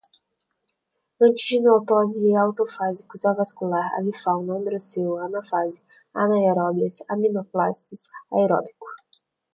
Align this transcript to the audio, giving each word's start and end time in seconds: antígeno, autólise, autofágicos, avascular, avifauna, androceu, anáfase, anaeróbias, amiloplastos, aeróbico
antígeno, 1.25 1.69
autólise, 1.75 2.29
autofágicos, 2.45 3.21
avascular, 3.23 3.87
avifauna, 3.99 4.51
androceu, 4.55 5.11
anáfase, 5.25 5.81
anaeróbias, 6.23 6.95
amiloplastos, 7.13 8.01
aeróbico 8.35 8.87